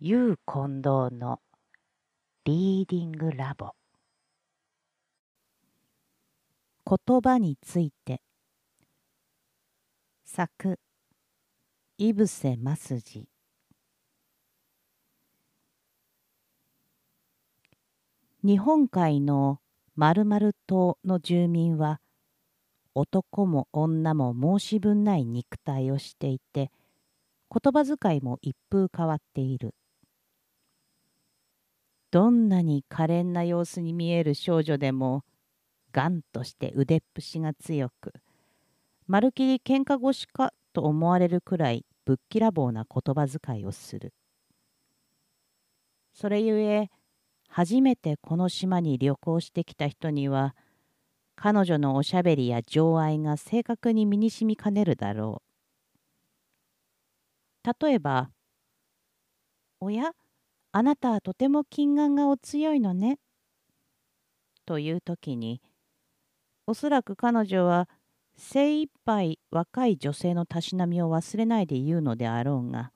[0.00, 1.40] ユー近藤の
[2.44, 3.72] リーディングラボ。
[6.86, 8.22] 言葉について。
[10.24, 10.78] 作
[11.96, 13.28] 井伏正治
[18.44, 19.58] 日本海の
[19.96, 22.00] 〇〇島の住民は
[22.94, 26.70] 男も女も申し分ない肉体をしていて
[27.50, 29.74] 言葉遣いも一風変わっている。
[32.10, 35.24] どんなに可憐な様子に見える少女でも
[35.92, 38.12] がんとして腕っぷしが強く
[39.06, 44.12] まるきり喧嘩腰かと思われるくらいぶっきらぼうな言葉遣いをする。
[46.14, 46.90] それゆえ
[47.48, 50.54] 初めてこの島に旅行してきた人には
[51.36, 55.42] 彼女のおしゃべりや情愛が正確に身にしみかねるだろ
[57.64, 57.86] う。
[57.86, 58.30] 例えば
[59.80, 60.12] 「おや
[60.72, 63.18] あなたはとても金眼がお強いのね。
[64.66, 65.62] という時に
[66.66, 67.88] おそらく彼女は
[68.36, 72.92] 精一杯若い女性のたしなみを忘れないで言うのであろうが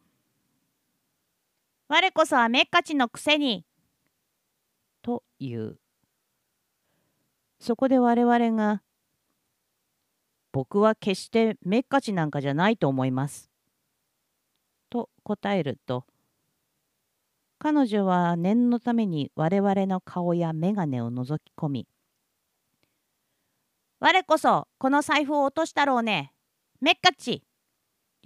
[1.89, 3.65] 「我こそはめっかちのくせに!」
[5.01, 5.79] と言う。
[7.59, 8.83] そこで我々が
[10.53, 13.51] 「僕は決してめっかちなんかじゃないと思います」
[14.91, 16.05] と答えると
[17.65, 21.89] 彼女は念のために我々の顔や眼鏡を覗き込み
[24.01, 26.35] 「我こそこの財布を落としたろうね
[26.81, 27.45] めっかち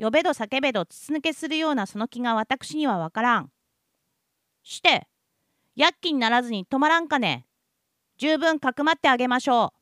[0.01, 3.53] 呼べど叫べど筒抜けするようなその気が私にはわからん。
[4.63, 5.07] して
[5.75, 7.47] 躍起にならずに止まらんかね
[8.17, 9.75] 十分かくまってあげましょ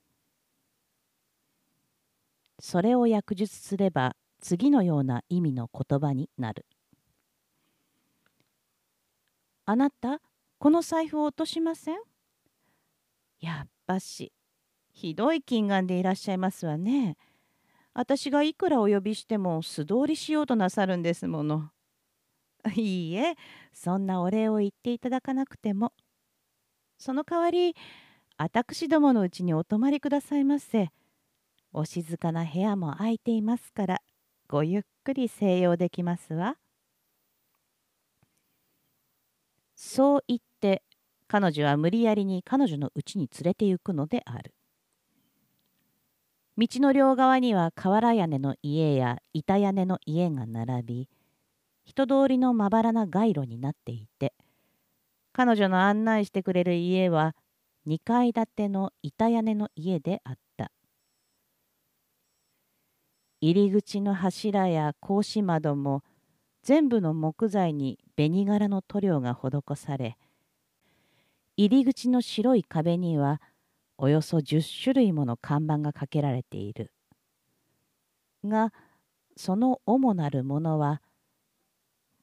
[2.59, 2.61] う。
[2.61, 6.67] それを訳述すれば次のような意味の言葉になる。
[9.67, 10.21] あなた、
[10.59, 11.97] この財布を落としません？
[13.41, 14.33] やっぱし、
[14.93, 17.17] ひどい金眼でいらっしゃいますわね。
[17.95, 21.71] 私がいくらお呼びしても素通りしようとなさるんですもの。
[22.75, 23.37] いいえ、
[23.73, 25.93] そんなお礼を言っていただかなくても。
[26.99, 27.75] その代わり、
[28.37, 30.91] 私どものうちにお泊まりくださいませ。
[31.73, 34.03] お静かな部屋も空いていますから、
[34.49, 36.57] ごゆっくり静養できますわ。
[39.87, 40.83] そう言って
[41.29, 44.55] 彼女は無理やりに彼女の家に連れて行くのである。
[46.57, 51.09] 道の両側には瓦屋根の家や板屋根の家が並び
[51.85, 54.33] 人通りのまばらな街路になっていて
[55.35, 57.35] 彼女の案内してくれる家は
[57.87, 60.71] 2階建ての板屋根の家であった
[63.41, 66.03] 入り口の柱や格子窓も
[66.65, 70.17] 全部の木材に紅柄の塗料が施され
[71.59, 73.43] 入り口の白い壁には
[73.99, 76.91] およそ10種類もの看板がかけられている。
[78.47, 78.73] が
[79.37, 81.03] その主なるものは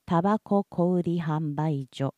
[0.06, 2.16] タバコ小売販売所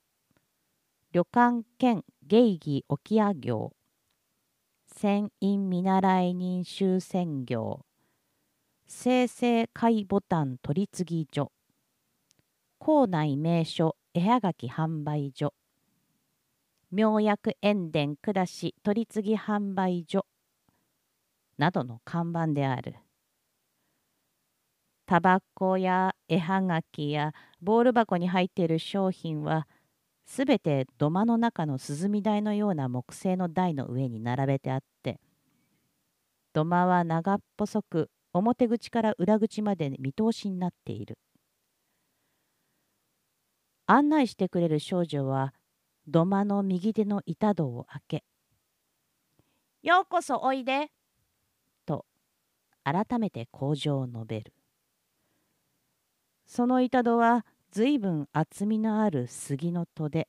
[1.12, 3.74] 旅館兼芸妓置屋業
[4.88, 7.86] 船員見習い人終戦業
[8.88, 11.53] 生成貝ボタン取り次ぎ所
[12.86, 15.54] 校内名所絵はがき販売所
[16.92, 20.26] 妙薬塩田下し取り次ぎ販売所
[21.58, 22.96] などの看板である。
[25.06, 29.66] タバコや絵はがきやボール箱に入っている商品は
[30.26, 35.22] すべて土間の中の涼み台のような木製の台の上に並べてあって
[36.52, 41.18] 土間は長っぽそく表口から裏口まで見通しになっている。
[43.86, 45.54] 案内してくれる少女は
[46.08, 48.24] 土間の右手の板戸を開け
[49.84, 50.92] 「ようこそおいで」
[51.86, 52.06] と
[52.84, 54.54] 改めて口上を述べる。
[56.46, 60.28] その板戸はずいぶん厚みのある杉の戸で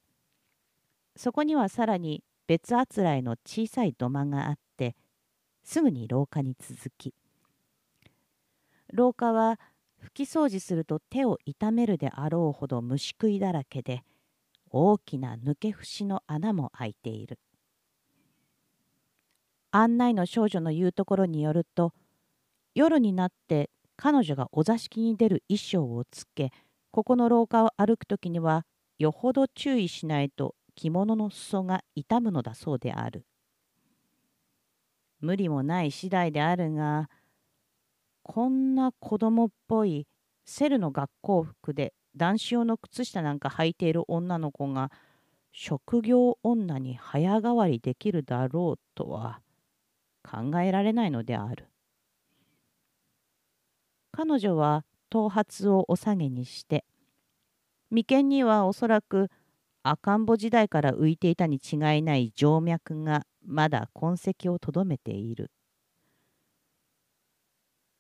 [1.17, 4.97] そこにはさらに別あつらいの小さい土間があって
[5.62, 7.15] すぐに廊下に続き
[8.93, 9.61] 廊下は
[10.05, 14.03] 拭き掃除すると手を痛めるであろうほど虫食いだらけで
[14.71, 17.39] 大きな抜け節の穴も開いている。
[19.71, 21.93] 案内の少女の言うところによると
[22.75, 26.53] 夜になって彼女がお座敷に出る衣装をつけ
[26.93, 28.65] ここの廊下を歩く時には
[28.99, 33.25] よほど注意しないと着物の裾が痛むのだそうである。
[35.21, 37.09] 無理もない次第であるが
[38.25, 40.06] こんな子供っぽい
[40.47, 44.91] セルの学校服で男子用の靴下なんか履いている女の子が
[45.53, 49.41] 職業女に早変わりできるだろうとは
[50.23, 51.69] 考えられないのである。
[54.11, 56.85] 彼女は頭髪をお下げにして
[57.91, 59.29] 眉間にはおそらく
[59.82, 65.50] 赤ん坊時代から浮いていたに違いない静脈がまだ痕跡をとどめている。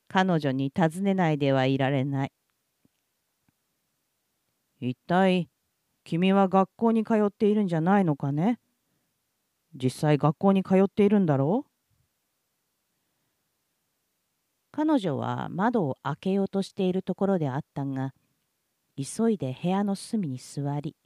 [0.08, 2.32] 彼女に尋ねないではいられない。
[4.80, 5.48] 一体
[6.04, 8.60] 君は学校に通っているんじゃないのかね？
[9.74, 11.70] 実際学校に通っているんだろう？
[14.72, 18.12] 彼女は窓を開けようとしているところであったが
[18.96, 20.96] 急いで部屋の隅に座り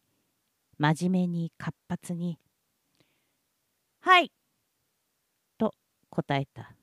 [0.78, 2.38] 真面目に活発に
[4.00, 4.32] 「はい」
[5.58, 5.74] と
[6.10, 6.77] 答えた。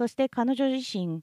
[0.00, 1.20] そして彼女自身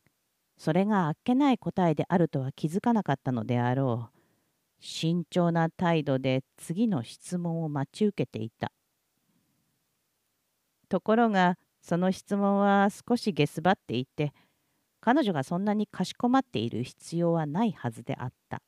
[0.56, 4.20] それがあっけない答えであるとは気づかなかったのであろう。
[4.80, 8.72] 慎重な態度で次の質問を待ち受けていた。
[10.90, 14.32] ところがその質問は少し下すばっていて
[15.02, 18.62] 彼女がそんなにかしこまっている必要はないはずであった。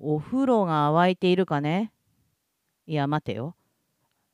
[0.00, 1.92] お風呂が沸いているかね？
[2.88, 3.54] いや待てよ。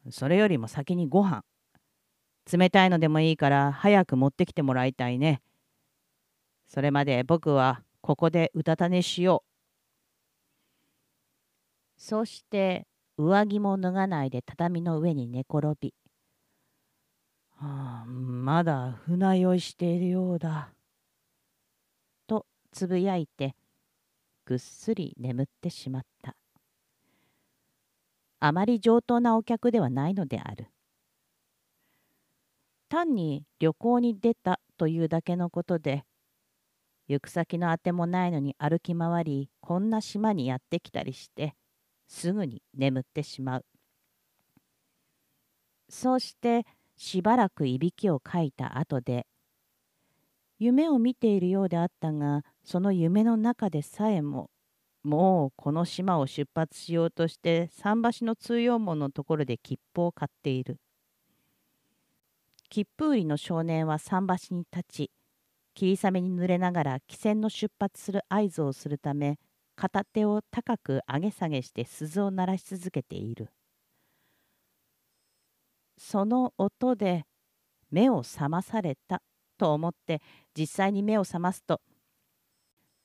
[0.09, 1.45] それよりも先にご飯。
[2.51, 5.43] 冷たいのでもいいから早く持ってきてもらいたいね
[6.67, 9.51] それまで僕はここでうたた寝しよう。
[11.97, 15.95] そして上着も脱がないで畳の上に寝転び、
[17.57, 20.69] はあ、まだ船酔いしているようだ。
[22.27, 23.57] とつぶやいて
[24.45, 26.37] ぐっすり眠ってしまった。
[28.39, 30.69] あまり上等なお客ではないのである。
[32.89, 36.05] 単に旅行に出たというだけのことで
[37.09, 41.55] 行く先のあてもないのに歩き回りこんな島にやってきたりして
[42.09, 43.65] すぐに眠ってしまう。
[45.89, 46.67] そうして
[46.97, 49.27] しばらくいびきをかいた後で
[50.59, 54.51] 夢を見ているようであったがその夢の中でさえも
[55.05, 60.79] もうこの島を出発しようとして桟橋の通用門のところで切符を買っている。
[62.69, 65.11] 切符売りの少年は桟橋に立ち
[65.75, 69.39] 霧雨に濡れながら汽船の出発する合図をするため
[69.77, 73.51] 片手を高く上げ下げして鈴を鳴らし続けている。
[75.99, 77.25] その音で
[77.91, 79.23] 目を覚まされた
[79.59, 80.21] と思って
[80.57, 81.81] 実際に目を覚ますと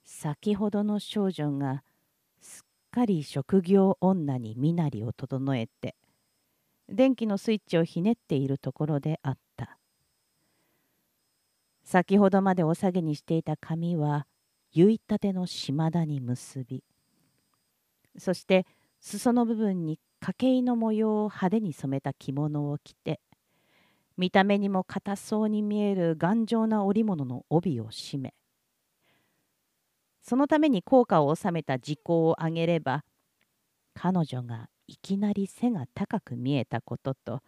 [0.03, 1.83] 先ほどの少女が
[2.41, 5.95] すっかり職業女に身なりを整えて
[6.89, 9.50] 電気のスイッチをひねっているところであった。
[11.91, 14.25] 先ほどまでお下げにしていた髪は
[14.73, 16.85] 結いたての島田に結び
[18.17, 18.65] そして
[19.01, 23.19] 裾の部分に掛けの模様を派手に染めた着物を着て
[24.15, 28.33] 見た目にも硬そうに見える頑丈な織物の帯を締め
[30.21, 33.03] そのために効果を収めた時効を上げれば
[33.95, 37.41] 彼女がいきなり背が高く見えたことと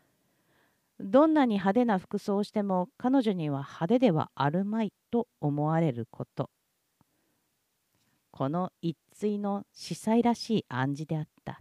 [1.06, 6.50] どんなに派手な服装をしても彼女には派手ではあるまいと思われること。
[8.32, 11.60] この一対の司祭らしい暗示であった。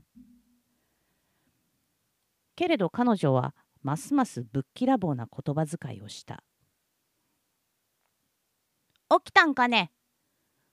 [2.54, 6.44] けれど彼女はますますぶっきらぼうな言葉遣いをした。
[9.10, 9.90] 起きたんかね？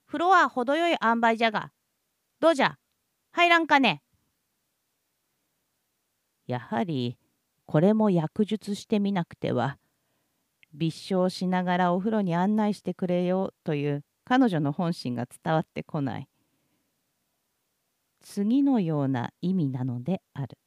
[0.06, 1.72] 風呂は程よい塩梅じゃが。
[2.40, 2.78] どうじゃ？
[3.32, 4.04] 入らんかね？
[6.46, 7.18] やはり
[7.72, 9.78] これも薬術してみなくては
[10.74, 16.28] 立証しながらお風呂に案内してくれよという彼女の本心が伝わってこない。
[18.22, 20.58] 次のような意味なのである。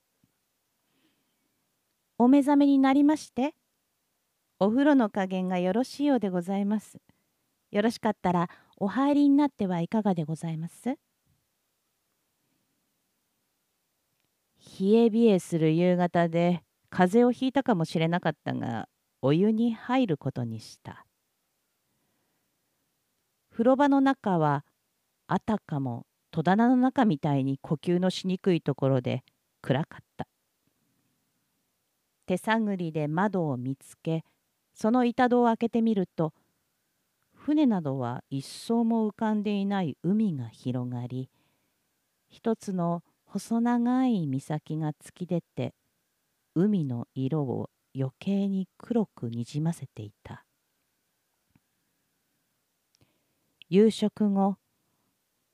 [2.18, 3.56] お目覚めになりまして
[4.60, 7.00] お風呂の加減がよろしいようでございます。
[7.72, 10.84] よろしかったらお入りになってはいかがでございます？
[10.88, 10.96] 冷
[14.80, 16.62] え冷えする夕方で
[16.94, 18.86] 風邪をひいたかもしれなかったが
[19.22, 21.06] お湯に入ることにした。
[23.50, 24.66] 風呂場の中は
[25.26, 29.24] あたかも戸棚の中みたいに呼吸のしにくいところで
[29.62, 30.26] 暗かった。
[32.26, 34.22] 手探りで窓を見つけ
[34.74, 36.34] その板戸を開けてみると
[37.34, 41.30] 船などは一層も浮かんでいない海が広がり
[42.28, 45.74] 一つの細長い岬が突き出て
[46.54, 50.44] 海の色を余計に黒くにじませていた。
[53.68, 54.56] 夕食後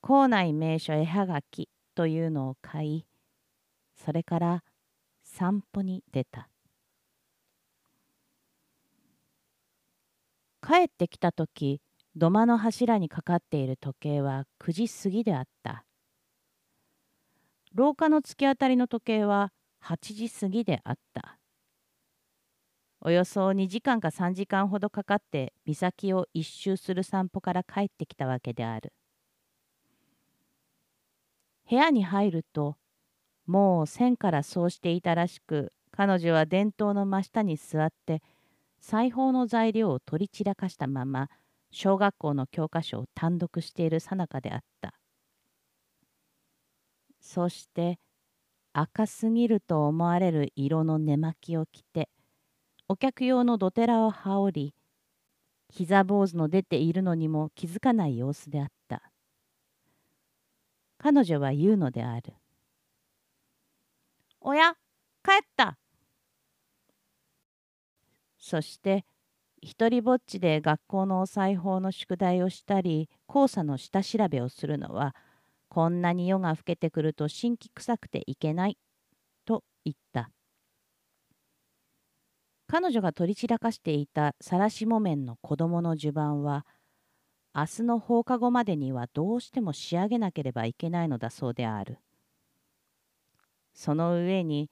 [0.00, 3.06] 校内名所絵はがきというのを買い
[3.94, 4.64] それから
[5.22, 6.48] 散歩に出た。
[10.60, 11.80] 帰ってきた時
[12.16, 15.84] 土間の柱にかかっている時計は9時過ぎであった。
[17.72, 21.38] 廊下の突き当たりの時計は8時過ぎであった。
[23.00, 28.92] およそ2時間か3時間ほどかかって岬を一周する散歩から帰ってきたわけである。
[31.70, 32.76] 部屋に入ると
[33.46, 38.22] もう線からそうしていたらしく彼女は伝統の真下に座って
[38.80, 41.28] 裁縫の材料を取り散らかしたまま
[41.70, 44.94] 小学校の教科書を単独しているさなかであった。
[47.20, 47.98] そして
[48.80, 52.08] 赤すぎると思われる色の寝巻きを着て
[52.86, 54.74] お客用のどてらを羽織り
[55.68, 59.12] 膝坊主の出ているのにも気づかない様子であった。
[60.98, 62.34] 彼女は言うのである
[64.40, 64.74] 「おや
[65.24, 65.78] 帰った」
[68.38, 69.04] そして
[69.60, 75.14] 一りぼっちで学校のお裁縫の宿題をしたり黄砂の下調べをするのは
[75.68, 78.78] こんなに夜が更けてくると神気臭くていけない
[79.44, 80.30] と言った。
[82.70, 86.66] 彼女が取り散らかしていた晒し木綿の子供の襦袢は
[87.54, 91.98] 明日の放課後までにはどうしても仕上げなければいけないのだそうである
[93.72, 94.70] その上に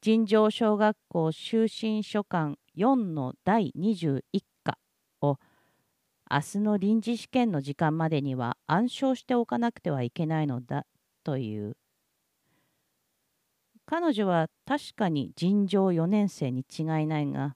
[0.00, 4.22] 尋常小学校終身書簡4の第21
[6.34, 10.84] 明日の臨時試験の時間までには暗唱しておかなくてはいけないのだ
[11.22, 11.76] という
[13.86, 17.54] 彼女は確かに尋常4年生に違いないが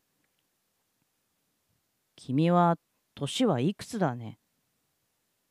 [2.15, 2.79] 「君は
[3.17, 4.39] 年はいくつだね?」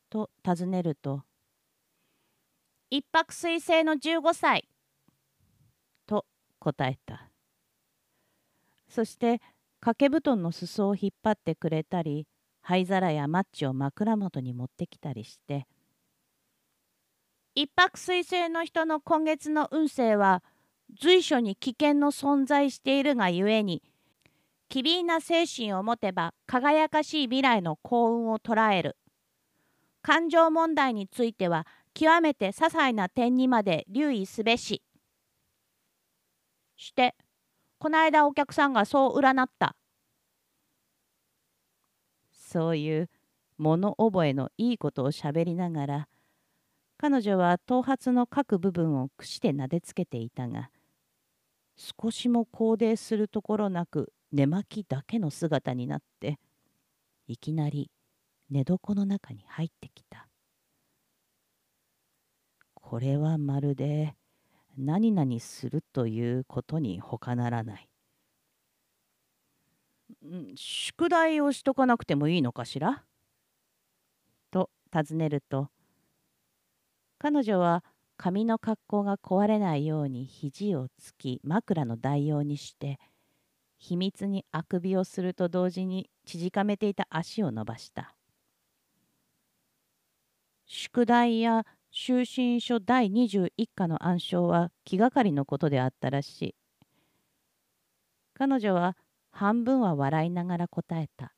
[0.09, 1.25] と尋ねると
[2.89, 4.69] 「一泊水星の15歳」
[6.07, 6.25] と
[6.59, 7.29] 答えた
[8.87, 9.41] そして
[9.81, 12.25] 掛け布団の裾を引っ張ってくれたり
[12.67, 15.67] 灰皿やマッチを枕元に持ってきたりして
[17.55, 20.43] 「一泊水星の人の今月の運勢は
[20.99, 23.81] 「随所に危険の存在しているがゆえに
[24.67, 28.97] 機敏な精神を持てば輝かしい未来の幸運を捉える。
[30.01, 34.83] 感情問題については極めて些細な点にまで留意すべし。
[36.75, 37.15] して
[37.79, 39.77] この間お客さんがそう占った。
[42.47, 43.09] そういう
[43.57, 46.07] 物覚えのいいことをしゃべりながら
[46.97, 50.69] 彼女は頭髪の各部分を櫛で撫でつけていたが
[51.75, 56.39] 少しも高低するところなく寝巻きだけの姿になって
[57.27, 57.91] いきなり
[58.49, 60.29] 寝床の中に入ってきた。
[62.73, 64.15] これはまるで
[64.77, 67.89] 何々するということに他ならない。
[70.55, 73.03] 宿題をしとかなくてもいいのかしら？
[74.51, 75.69] と尋ねると
[77.19, 77.83] 彼女は
[78.15, 82.99] 髪の格好が壊れないように肘をつき枕の代用にして
[83.77, 88.15] 秘密にあくびをすると同時に縮かめていた足を伸ばした。
[90.65, 96.55] 宿題や就寝書第21課の暗唱は気がかりのことであったらしい。
[98.33, 98.97] 彼女は
[99.39, 101.31] 半分は笑いながら答えた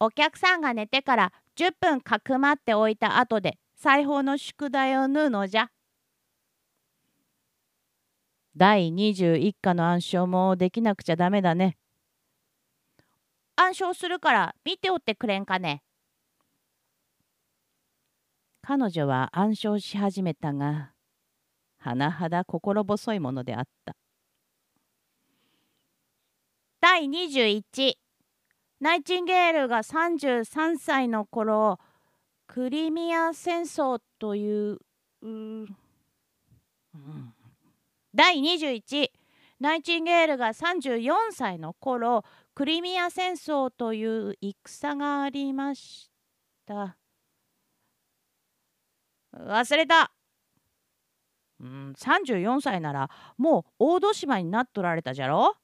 [0.00, 5.68] お客さんが寝てから10分かくまっておいた後で裁縫の宿題を縫うのじゃ。
[8.56, 11.76] 第21課の暗唱もできなくちゃダメだね。
[13.56, 15.82] 暗唱するから見ておってくれんかね。
[18.62, 20.92] 彼女は暗唱し始めたが、
[21.84, 23.94] 甚だ心細いものであった。
[26.82, 27.94] 第21
[28.80, 31.78] ナイチンゲールが33歳の頃
[32.48, 34.80] クリミア戦争というう、
[35.22, 35.76] うん、
[38.12, 39.10] 第21
[39.60, 46.10] ナイチンゲールが34歳の頃クリミア戦争という戦がありまし
[46.66, 46.96] た。
[49.38, 50.10] 忘れた、
[51.60, 53.08] うん、34歳なら
[53.38, 55.61] もう大戸島になっとられたじゃろ？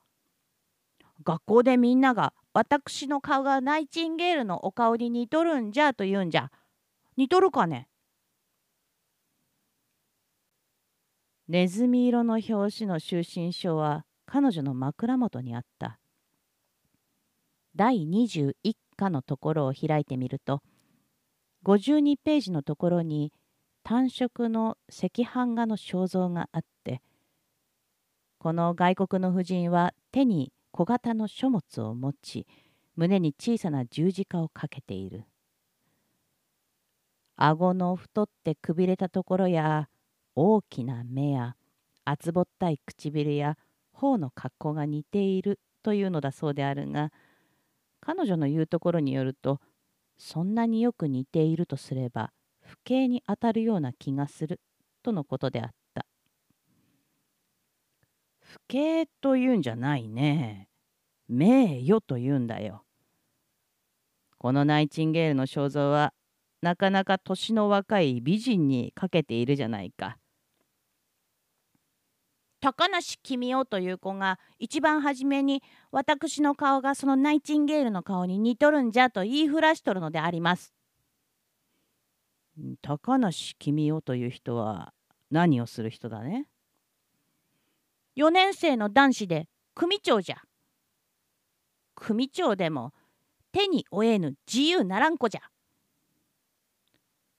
[1.24, 6.50] 学校でみんなが私の顔がナイチンゲールのお顔に似とるんじゃと言うんじゃ。
[7.16, 7.88] 似とるかね？
[11.48, 15.98] ネズミ色の表紙の就寝書は彼女の枕元にあった。
[17.74, 18.54] 第21
[18.96, 20.62] 下のところを開いてみると
[21.64, 23.32] 52ページのところに
[23.84, 27.00] 単色の赤飯画の肖像があって
[28.38, 32.46] この外国の婦人は手に小型の書物を持ち
[32.96, 35.24] 胸に小さな十字架をかけている
[37.36, 39.88] 顎の太ってくびれたところや
[40.34, 41.56] 大きな目や
[42.04, 43.56] 厚ぼったい唇や
[43.92, 47.12] 頬の格好が似ているというのだそうであるが
[48.00, 49.60] 彼女の言うところによると
[50.16, 54.60] そんなによく似ているとすれば不敬にあたるような気がする
[55.02, 55.77] とのことであった。
[58.48, 60.70] 不敬というんじゃないね。
[61.28, 62.82] 名誉というんだよ。
[64.38, 66.14] このナイチンゲールの肖像は
[66.62, 70.16] なかなか年の若い美人にかけているじゃないか。
[72.60, 75.62] 高梨君夫という子が一番初めに
[75.92, 80.72] 私の顔がそのナイチンゲールの顔に似とるんじゃと言いふらしとるのであります。
[82.80, 84.94] 高梨君夫という人は
[85.30, 86.46] 何をする人だね？
[88.18, 90.36] ?4 年生の男子で組長じゃ。
[91.94, 92.92] 組長でも
[93.52, 95.42] 手に負えぬ自由ならん子じゃ。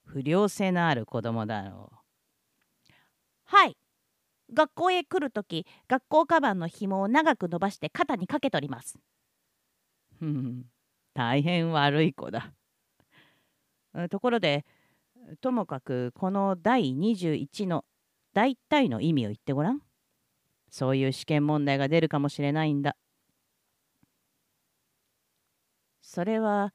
[0.05, 1.97] 不良性のある子供だろう。
[3.43, 3.77] はい。
[4.53, 8.97] 学校へ来るとき学校カバンの紐を長く伸ばして肩にかけとります。
[10.17, 10.63] ふん
[11.13, 12.53] 大変悪い子だ。
[14.09, 14.65] ところで
[15.41, 17.85] ともかくこの第21の
[18.33, 19.81] 大体の意味を言ってごらん。
[20.69, 22.95] そういう試験問題が出るかもしれないんだ。
[26.01, 26.73] それは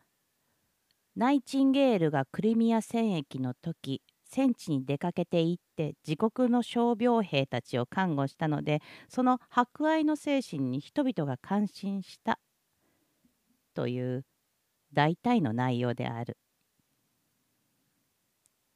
[1.16, 12.40] ナイチンゲールがクリミア戦役の時戦地に出かけていって自国の傷病兵たちを看護したのでその博愛の精神に人々が感心した
[13.74, 14.24] という
[14.92, 16.36] 大体の内容である。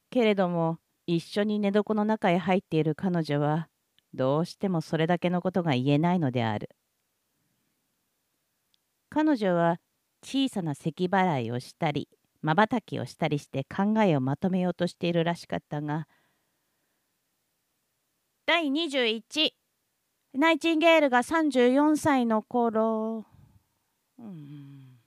[0.09, 3.67] けれども一緒に寝床の中へ入っている彼女は
[4.13, 6.69] どうしてもそれだけのことが言えないのである。
[9.09, 9.79] 彼女は
[10.23, 12.07] 小さな咳払いをしたり
[12.41, 16.07] まばたきをしたりして考えをまとめようとしているらしかったが
[18.45, 19.51] 第21
[20.33, 23.25] ナイチンゲールが34歳の頃、
[24.19, 24.97] うん、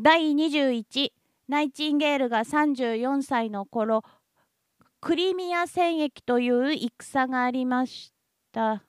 [0.00, 1.10] 第21
[1.48, 4.04] ナイチンゲールが34歳の頃
[5.00, 8.12] クリミア戦役という戦がありまし
[8.52, 8.84] た。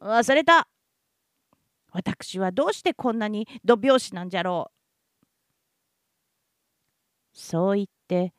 [0.00, 0.68] 忘れた。
[1.90, 4.74] 私はどうしてこんなに度拍子なんじゃろう。
[7.32, 8.32] そう言って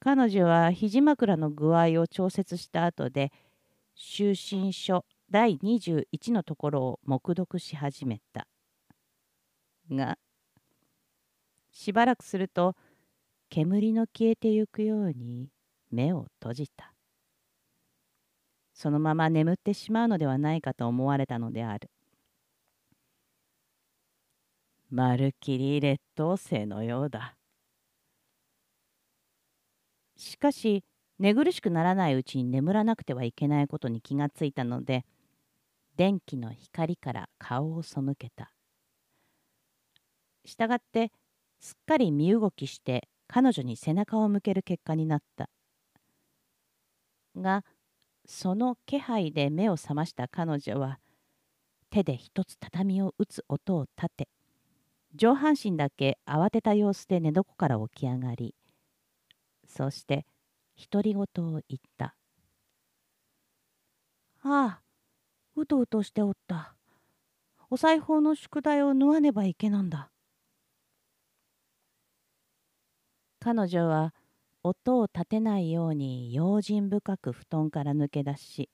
[0.00, 3.30] 彼女は肘枕の具合を調節した後で
[3.96, 4.30] 就
[4.64, 8.48] 寝書第21のところを黙読し始めた。
[9.90, 10.18] が
[11.70, 12.74] しばらくすると
[13.50, 15.48] 煙の消えてゆくように
[15.90, 16.94] 目を閉じた。
[18.72, 21.90] そのまま眠ってしまうのではないかと思われたのである。
[24.88, 27.34] まるきり劣等生のようだ。
[30.16, 30.84] しかし
[31.18, 35.04] 寝苦しくならないうちに眠らなくてはいけないことに気がついたので
[35.96, 38.52] 電気の光から顔を背けた。
[40.44, 41.10] したがって
[41.58, 45.48] すっかり身動きして彼女に背中を向ける結果になった。
[47.36, 47.64] が
[48.26, 50.98] その気配で目を覚ました彼女は
[51.90, 54.28] 手で一つ畳を打つ音を立て
[55.14, 58.56] 上半身だけ慌てた様子で寝床から起き上がり
[59.64, 60.26] そして
[60.92, 62.16] 独り言を言った
[64.42, 64.82] 「ああ
[65.54, 66.74] うとうとしておった。
[67.70, 70.10] お裁縫の宿題を縫わねばいけなんだ。
[73.42, 74.14] 彼女は
[74.62, 78.68] 音を立てないように用心深く布団から抜け出し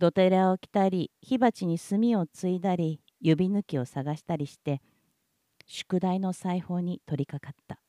[0.00, 4.80] ドテラを着たり火鉢に炭をついだり指抜きを探したりして
[5.66, 7.80] 宿題の裁縫に取りかかった。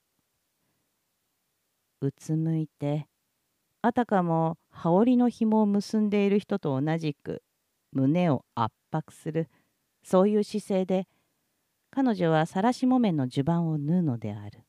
[2.01, 3.07] うつむいて
[3.81, 7.41] あたかも羽織の紐を結んでいる人と同じく
[7.91, 9.49] 胸を圧迫する
[10.03, 11.07] そういう姿勢で
[11.89, 14.63] 彼女は晒し木綿の襦袢を縫うのである。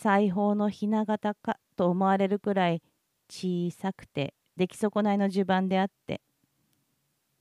[0.00, 2.82] 裁縫のひな形かと思われるくらい
[3.28, 6.20] 小さくて出来損ないの襦袢であって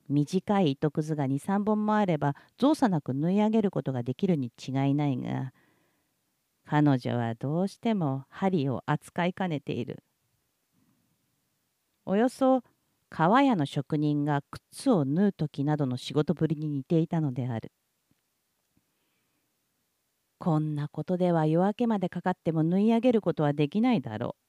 [0.09, 5.53] 短い糸くずが23本もあれば造作なく縫い上げることができるに違いないが
[6.65, 10.03] 彼女はどうしても針を扱いかねている
[12.05, 12.63] およそ
[13.09, 14.41] 革屋の職人が
[14.73, 17.71] 靴を縫う時などの仕事ぶりに似ていたのである。
[20.39, 24.47] こんなことでは夜明けまでかかっても縫い上げることはできないだろう。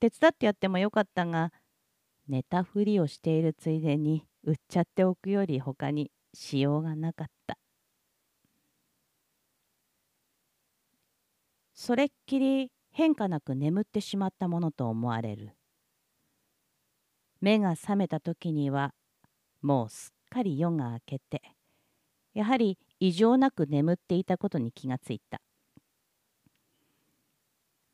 [0.00, 1.52] 手伝ってやってもよかったが、
[2.28, 7.58] 寝たふりをしているついでに売っちゃっておくより他にしようがなかった。
[11.74, 15.56] それっきり変化なく眠ってしまったものと思われる。
[17.40, 18.94] 目が覚めた時には
[19.62, 21.42] もうすっかり夜が明けて
[22.34, 25.40] やはり異常なく眠っていたことに気がついた。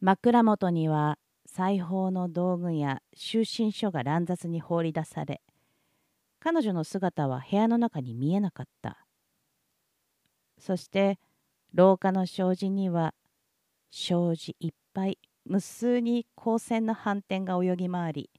[0.03, 1.17] 枕元には
[1.47, 5.41] 裁縫の道具や就寝書が乱雑に放り出され
[6.41, 9.07] 彼女の姿は部屋の中に見えなかった。
[10.59, 11.19] そして
[11.73, 13.15] 廊下の障子には
[13.91, 18.31] 障子いっぱい無数に光線の反転が泳ぎ回り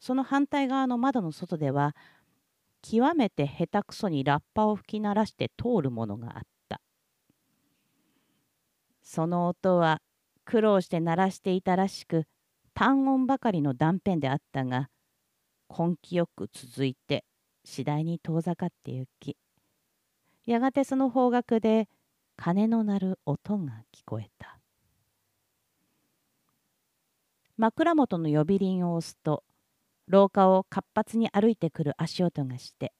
[0.00, 1.94] その反対側の窓の外では
[2.82, 6.80] 極めて下手くそにラッパを吹き鳴らして通るものがあった。
[9.02, 10.00] その音は
[10.44, 12.24] 苦労して鳴らしていたらしく
[12.74, 14.88] 単音ばかりの断片であったが
[15.68, 17.24] 根気よく続いて
[17.64, 19.36] 次第に遠ざかってゆき
[20.46, 21.88] やがてその方角で
[22.36, 24.58] 鐘の鳴る音が聞こえた。
[27.56, 29.44] 枕元の呼び鈴を押すと
[30.10, 32.92] 廊下を活発に歩いてくる足音がして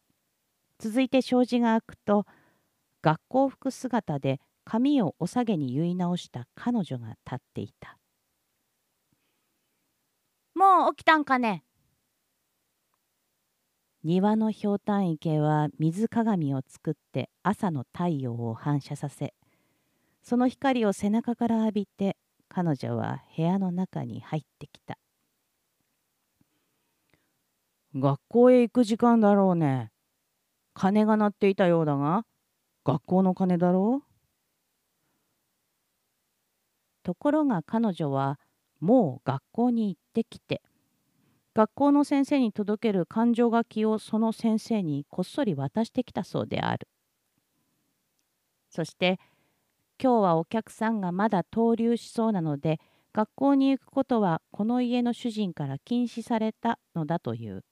[0.78, 2.24] 続いて障子が開くと
[3.02, 7.98] 学校服姿で髪をお下げに結い直した彼女が立っていた
[10.54, 11.64] 「もう起きたんかね?」
[14.04, 19.34] 庭のひょうたん池は水鏡を作って朝の太陽を反射させ
[20.22, 22.16] その光を背中から浴びて
[22.48, 24.96] 彼女は部屋の中に入ってきた
[27.96, 29.90] 学校へ行く時間だろうね。
[30.74, 32.24] 鐘が鳴っていたようだが、
[32.84, 34.06] 学校の鐘だろう？
[37.02, 38.38] ところが彼女は
[38.78, 40.62] もう学校に行ってきて、
[41.52, 46.86] 学校の先生に届ける感情書きをその先生にこっそり渡してきたそうである。
[48.70, 49.18] そして
[50.00, 52.78] 今日はお客さんがまだ登竜しそうなので
[53.12, 57.64] 学校に行くことはこの家の主人から禁止されたのだという。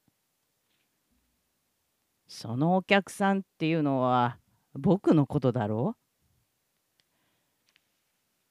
[2.28, 4.38] そのお客さんっていうのは
[4.74, 5.98] 僕のことだろう？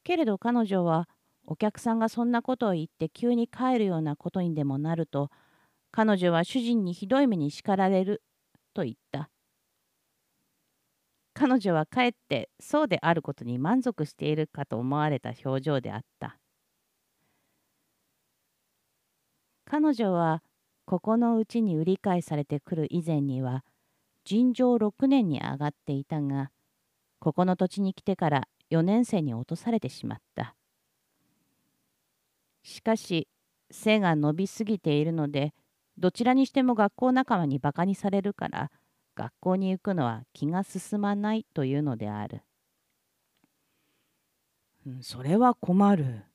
[0.04, 1.08] けれど彼女は
[1.46, 5.30] お客さんがそんなことを言って急に帰るようなことにでもなると
[5.92, 8.24] 彼女は主人にひどい目に叱られる
[8.74, 9.30] と言った。
[11.34, 16.40] 彼女はかえってそうであることに満足しているかと思われた表情であった。
[19.66, 20.42] 彼女は
[20.86, 23.64] ここのうちに売り買いされてくる以前には
[24.28, 26.52] 尋常6年に上がっていたが
[27.20, 30.54] ここの土地に来てから4年生に落とされてしまった
[32.62, 33.30] しかし
[33.72, 35.54] 背が伸びすぎているので
[35.98, 38.70] どちらにしても学校仲間にバカにされるから
[39.16, 42.42] 学校に行くのは気が進まないというのである。
[45.00, 46.26] それは困る。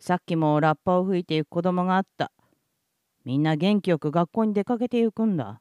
[0.00, 2.32] さっきもラッパを吹いていく子供があった。
[3.24, 5.60] みんな元気よく学校に出かけてゆくんだ。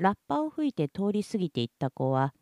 [0.00, 2.32] ラッパを吹いて通り過ぎていった子は、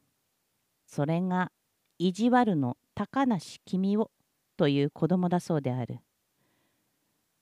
[0.87, 1.51] それが
[1.99, 4.13] 意地悪の高梨君を
[4.57, 5.99] という子供だそうである。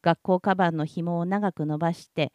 [0.00, 2.32] 学校カバンの紐を長く伸ばして、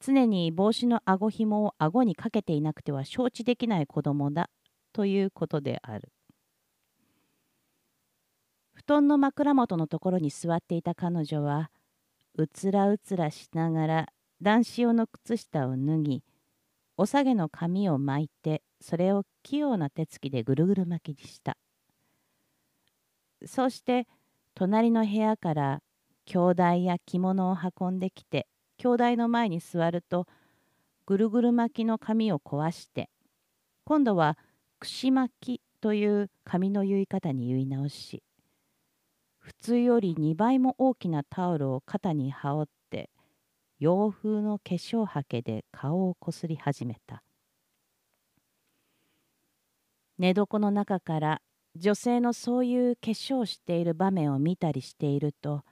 [0.00, 4.50] 常に帽子の顎紐を顎にかけていなくては承知できない子供だ
[4.92, 6.10] ということである。
[8.72, 11.70] 布団の枕元のところに座っていた彼女は、
[12.34, 14.08] うつらうつらしながら
[14.42, 16.24] 男子用の靴下を脱ぎ
[17.02, 21.56] おさげの紙を巻いてそれを器用な手つきでぐるぐる巻きにした。
[23.46, 24.06] そうして
[24.54, 25.82] 隣の部屋から
[26.26, 30.26] 兄弟や着物を運んできて兄弟の前に座ると
[31.06, 33.08] ぐるぐる巻きの紙を壊して
[33.86, 34.36] 今度は
[34.78, 38.22] 串巻きという紙の結い方に結い直し
[39.38, 42.79] 普通より2倍も大きなタオルを肩に羽織って
[43.80, 47.22] 洋風の化粧はけで顔をこすり始めた。
[50.18, 51.42] 寝床の中から
[51.76, 55.62] 女性のそういう化粧している場面を見たりしていると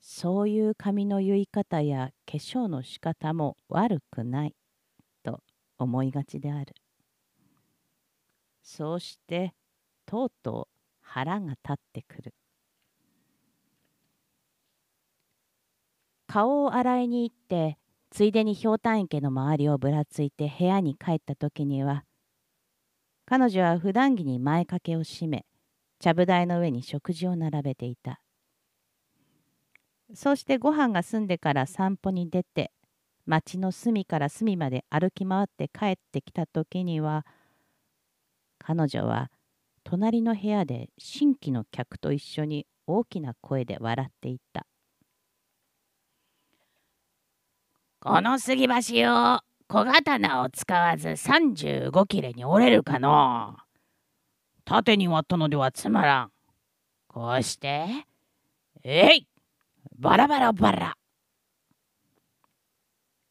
[0.00, 4.56] そういう髪の結い方や化粧の仕方も悪くない
[5.22, 5.40] と
[5.78, 6.74] 思いがちである。
[8.60, 9.54] そうして
[10.04, 12.34] とうとう腹が立ってくる。
[16.28, 17.78] 顔を洗いに行って
[18.10, 22.04] ついでにひょうたん池の周りをぶらついて部屋に帰った時には
[23.26, 25.46] 彼女は普段着に前掛けを閉め
[25.98, 28.20] ちゃぶ台の上に食事を並べていた
[30.14, 32.72] そうしてご飯が済んでから散歩に出て
[33.26, 37.24] 町の隅から隅まで歩き回って帰ってきた時には
[38.58, 39.30] 彼女は
[39.82, 44.66] 隣の部屋で新規の客と一緒に大きな声で笑っていた。
[48.00, 53.56] この杉橋を小刀を使わず35切れに折れるかの
[54.64, 56.30] 縦に割ったのではつまらん。
[57.08, 57.86] こうして、
[58.84, 59.26] えい
[59.98, 60.94] バラバラバラ。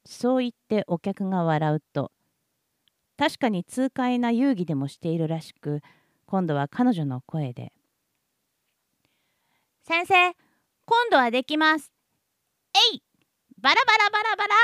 [0.06, 2.12] そう言ってお客が笑うと、
[3.18, 5.80] 確かに痛快な遊戯でもしているらしく、
[6.26, 7.72] 今度は彼女の声で、
[9.84, 10.34] 先生、
[10.86, 11.94] 今度はできます。
[12.94, 13.07] えい
[13.60, 14.56] バラバラバラバラ。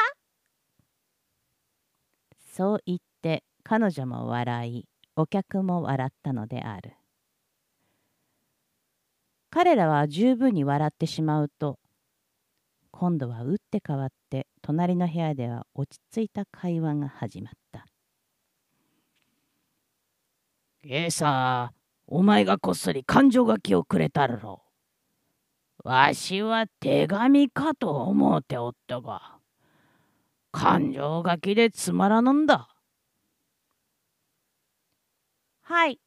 [2.54, 6.94] そう言って彼女も笑いお客も笑ったのである。
[9.50, 11.80] 彼らは十分に笑ってしまうと
[12.92, 17.86] 今度は打って変わって隣の部屋では落ち着いた会話が始まった
[20.84, 21.74] 「ええさ
[22.08, 24.63] お前がこっそり感情書きをくれたろ。
[25.84, 29.38] わしは手紙かと思うておったが、
[30.52, 32.70] 感情書きでつまらぬんだ。
[35.62, 36.00] はい。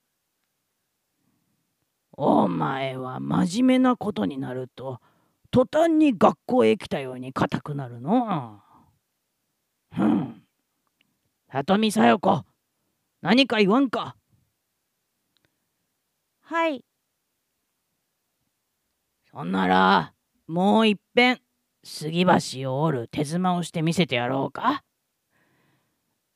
[2.13, 5.01] お前は真面目なことになると、
[5.51, 8.63] 途端に学校へ来たように硬くなるの。
[9.93, 10.43] ふん。
[11.53, 12.45] 里見さよ子、
[13.21, 14.17] 何か言わんか。
[16.41, 16.86] はい。
[19.37, 20.15] ほんなら、
[20.47, 21.41] もういっぺん、
[21.85, 24.83] 杉橋を折る手妻をしてみせてやろうか。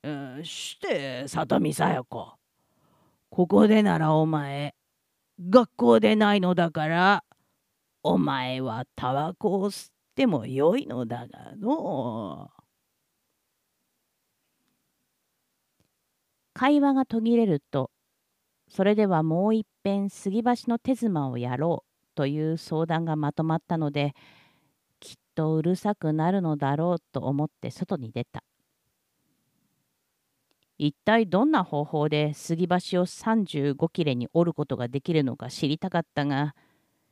[0.03, 2.35] うん、して、里見さよ子。
[3.31, 4.75] ここでならお前、
[5.49, 7.25] 学校でないのだから、
[8.03, 12.51] お前はタバコを吸ってもよいのだがの
[16.53, 17.91] 会話が途切れると、
[18.69, 21.90] それではもういっぺん杉橋の手妻をやろう
[22.21, 24.13] という相談がまとまったので
[25.01, 28.45] きっとうるさくなるのだろうと思って外に出た
[30.77, 36.55] 一体どんな方法で杉橋を35切れに折ることができるのか知りたかったが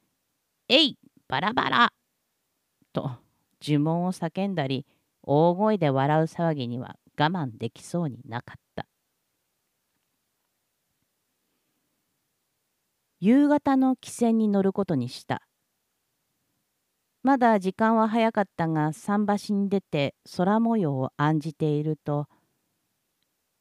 [0.69, 1.93] 「えいバラバラ!」
[2.93, 3.13] と
[3.63, 4.85] 呪文を叫んだり
[5.23, 8.68] 大声で笑う騒ぎには我慢できそうになかった。
[13.21, 15.43] 夕方の汽船に乗ることにした。
[17.25, 22.27] まだ時間は早かったが桟橋に出て空模様を案じていると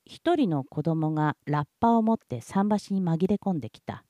[0.06, 4.04] 一人の子供がラッパを持って桟橋に紛れ込んできた。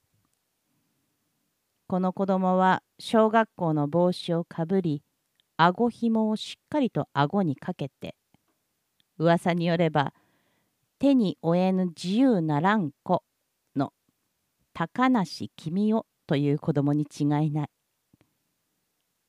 [1.88, 5.02] この子供は小学校の帽子をかぶり
[5.56, 8.16] 顎ひもをしっかりと顎にかけて
[9.18, 10.14] 噂によれば
[11.00, 13.24] 手に負えぬ自由ならん子
[14.80, 17.70] 高梨君代という子供に違いない。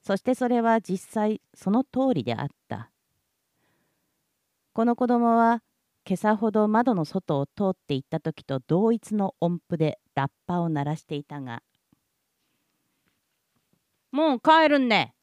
[0.02, 2.90] そしてそれは実際その通りであった。
[4.74, 5.62] この子供は
[6.06, 11.62] 今朝ほど窓の外を通っていった時と同一の音符でラッパを鳴らしていたが
[14.12, 15.14] 「もう帰るんね」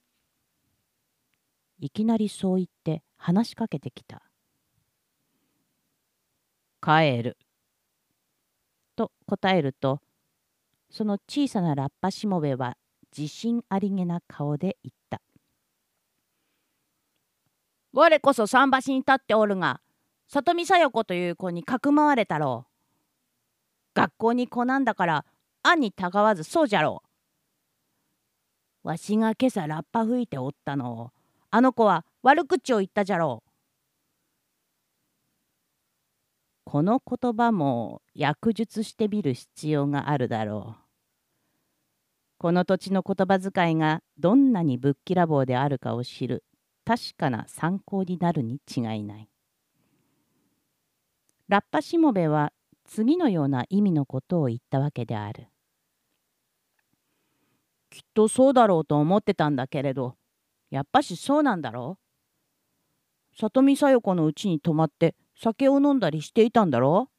[1.78, 4.24] いきなりそう言って話しかけてきた。
[6.82, 7.38] 帰る。
[8.96, 10.02] と答えると
[10.96, 12.78] その小さなラッパしもべは
[13.18, 15.22] 自信ありげな顔で言った。
[17.92, 19.82] 我こそ桟橋に立っておるが、
[20.30, 22.72] 里見さよ子という子にかくまわれたろう。
[23.94, 25.26] 学校に子なんだから、
[25.64, 27.04] 暗にたがわずそうじゃろ
[28.84, 28.88] う。
[28.88, 31.12] わしが今朝ラッパ吹いておったのを、
[31.52, 33.50] あの子は悪口を言ったじゃろう。
[36.64, 40.85] この言葉も訳述してみる必要があるだろう。
[42.46, 46.44] この土地の言葉遣いがどんなにぶっきらぼうであるかを知る
[46.86, 49.30] 確かな参考になるに違いない。
[51.48, 52.54] ラッパしもべは
[52.88, 55.48] 次のような意味のことを言ったわけである。
[57.90, 60.14] きっとそうだろうと思ってたんだけれど、
[60.70, 61.98] やっぱしそうなんだろ
[63.34, 63.38] う？
[63.40, 67.10] 里見さよ子のうちに泊まって酒を飲んだりしていたんだろ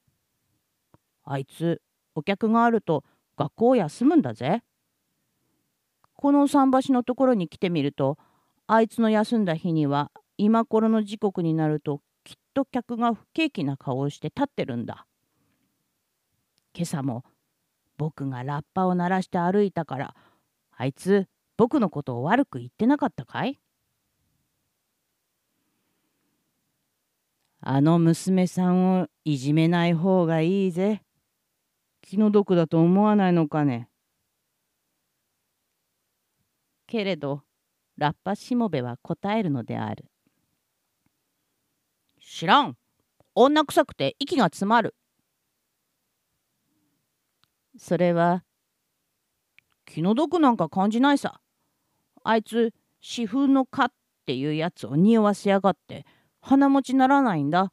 [0.95, 0.97] う？
[1.25, 1.83] あいつ、
[2.15, 3.03] お客があると
[3.37, 4.63] 学校を休むんだぜ。
[6.17, 8.19] この桟橋のところに来てみると
[8.67, 15.07] あいつの休んだ日には今頃の時刻になるときっと客が不景気な顔をして立ってるんだ。
[16.75, 17.23] 今朝も
[17.97, 20.15] 僕がラッパを鳴らして歩いたから
[20.77, 21.27] あいつ
[21.57, 23.59] 僕のことを悪く言ってなかったかい？
[27.61, 31.03] あの娘さんをいじめない方がいいぜ。
[32.03, 33.89] 気の毒だと思わないのかね？
[36.87, 37.43] けれど
[37.97, 40.05] ラッパしもべは答えるのである。
[42.21, 42.77] 知らん。
[43.35, 44.95] 女臭くて息が詰まる。
[47.79, 48.43] それは
[49.85, 51.41] 気の毒なんか感じないさ。
[52.25, 53.89] あいつ四風の蚊っ
[54.27, 56.05] ていうやつを匂わせやがって
[56.41, 57.73] 鼻持ちならないんだ。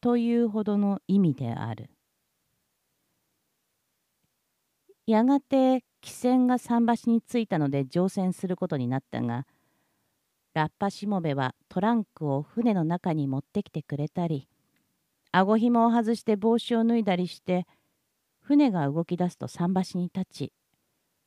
[0.00, 1.90] というほどの意味である。
[5.10, 9.46] やがて汽船が桟橋に着いたので乗船することになったが
[10.54, 14.48] ラッパしもべはトランクを船の中に持ってきてくれたり
[15.32, 17.66] 顎ひもを外して帽子を脱いだりして
[18.40, 20.52] 船が動き出すと桟橋に立ち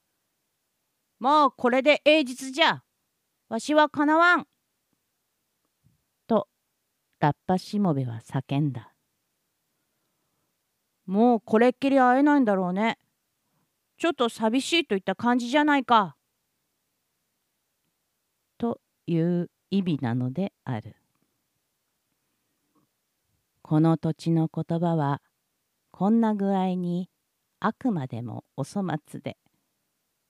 [1.20, 2.84] 「もうこれで永日じゃ
[3.50, 4.48] わしはかなわん!」
[6.28, 6.48] と
[7.20, 8.94] ラッパしもべは叫んだ。
[11.06, 12.98] もうこれっきり会えないんだろうね。
[14.04, 16.18] ちょっと寂しいといった感じじゃないか。
[18.58, 20.98] という意味なのである。
[23.62, 25.22] この土地の言葉は
[25.92, 27.10] こんな具合に
[27.62, 29.38] あくまでもお粗末で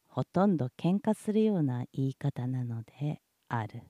[0.08, 3.82] ほとんど喧嘩するような言い方なのである。